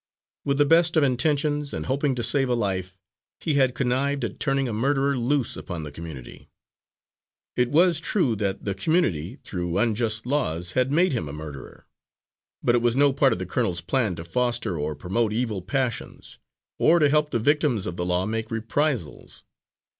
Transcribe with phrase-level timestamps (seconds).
[0.43, 2.97] With the best of intentions, and hoping to save a life,
[3.39, 6.49] he had connived at turning a murderer loose upon the community.
[7.55, 11.85] It was true that the community, through unjust laws, had made him a murderer,
[12.63, 16.39] but it was no part of the colonel's plan to foster or promote evil passions,
[16.79, 19.43] or to help the victims of the law to make reprisals.